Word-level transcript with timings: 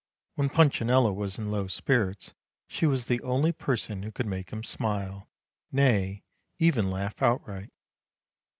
When 0.33 0.49
Punchinello 0.49 1.13
was 1.13 1.37
in 1.37 1.51
low 1.51 1.67
spirits 1.67 2.33
she 2.65 2.87
was 2.87 3.05
the 3.05 3.21
only 3.21 3.51
person 3.51 4.01
who 4.01 4.11
could 4.11 4.25
make 4.25 4.49
him 4.51 4.63
smile, 4.63 5.29
nay, 5.71 6.23
even 6.57 6.89
laugh 6.89 7.21
outright. 7.21 7.69